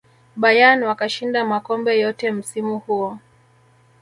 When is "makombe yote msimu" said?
1.45-2.79